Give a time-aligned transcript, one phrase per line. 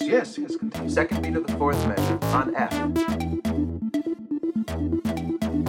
[0.00, 0.56] yes, yes, yes.
[0.56, 0.90] Continue.
[0.90, 2.72] Second beat of the fourth measure on F.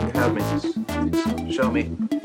[0.00, 1.52] You have me.
[1.52, 2.19] Show me.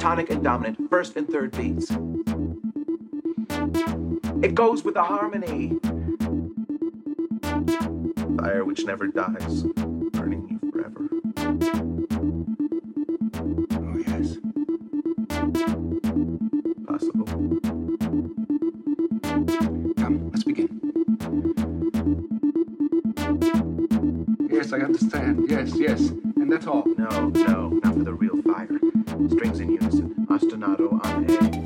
[0.00, 1.90] tonic and dominant, first and third beats.
[4.42, 5.78] It goes with the harmony.
[8.36, 9.64] Fire which never dies.
[24.72, 25.44] I understand.
[25.48, 26.00] Yes, yes.
[26.00, 26.84] And that's all.
[26.96, 28.78] No, no, not for the real fire.
[29.30, 31.61] Strings in unison, ostinato on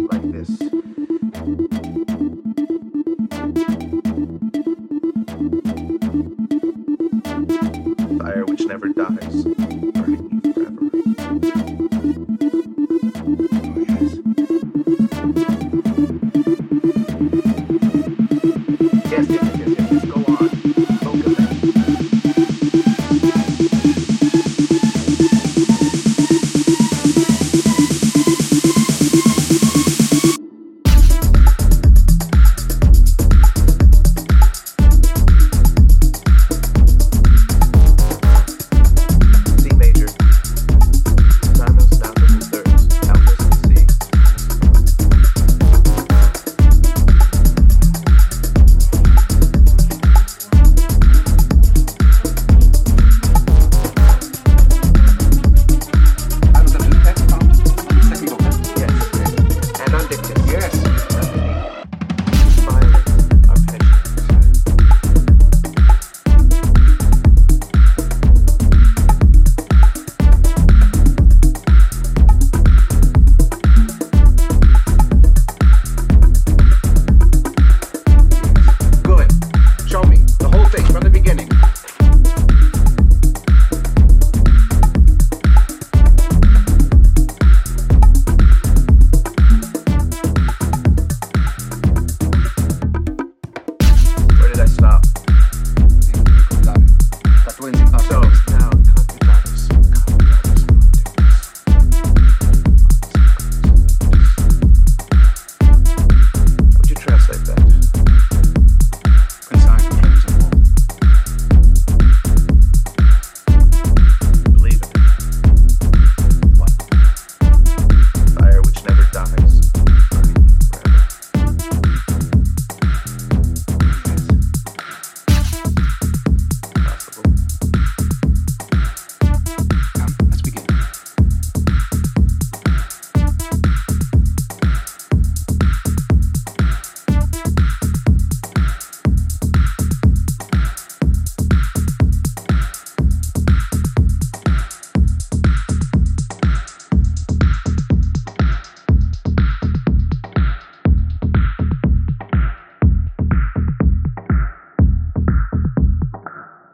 [97.95, 98.36] So